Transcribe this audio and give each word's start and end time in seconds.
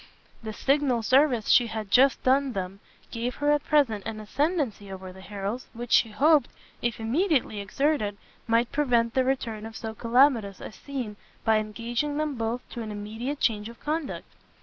The 0.41 0.51
signal 0.51 1.03
service 1.03 1.47
she 1.49 1.67
had 1.67 1.91
just 1.91 2.23
done 2.23 2.53
them 2.53 2.79
gave 3.11 3.35
her 3.35 3.51
at 3.51 3.63
present 3.63 4.03
an 4.07 4.19
ascendency 4.19 4.91
over 4.91 5.13
the 5.13 5.21
Harrels, 5.21 5.67
which 5.75 5.91
she 5.91 6.09
hoped, 6.09 6.49
if 6.81 6.99
immediately 6.99 7.59
exerted, 7.59 8.17
might 8.47 8.71
prevent 8.71 9.13
the 9.13 9.23
return 9.23 9.63
of 9.63 9.77
so 9.77 9.93
calamitous 9.93 10.59
a 10.59 10.71
scene, 10.71 11.17
by 11.45 11.59
engaging 11.59 12.17
them 12.17 12.33
both 12.33 12.67
to 12.71 12.81
an 12.81 12.89
immediate 12.91 13.39
change 13.39 13.69
of 13.69 13.79
conduct. 13.79 14.25